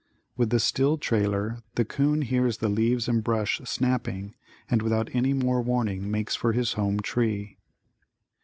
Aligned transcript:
With 0.35 0.49
the 0.49 0.59
still 0.59 0.97
trailer, 0.97 1.59
the 1.75 1.85
'coon 1.85 2.23
hears 2.23 2.57
the 2.57 2.69
leaves 2.69 3.07
and 3.07 3.23
brush 3.23 3.61
snapping 3.65 4.33
and 4.67 4.81
without 4.81 5.13
any 5.13 5.31
more 5.33 5.61
warning 5.61 6.09
makes 6.09 6.35
for 6.35 6.53
his 6.53 6.73
home 6.73 7.01
tree. 7.01 7.59